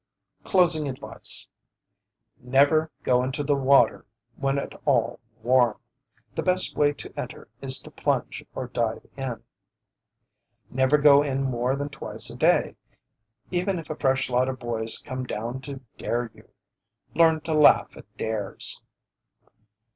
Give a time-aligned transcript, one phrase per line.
[0.45, 1.47] CLOSING ADVICE
[2.41, 5.77] Never go into the water when at all warm.
[6.33, 9.43] The best way to enter is to plunge or dive in.
[10.71, 12.77] Never go in more than twice a day,
[13.51, 16.49] even if a fresh lot of boys come down to "dare" you.
[17.13, 18.81] Learn to laugh at dares.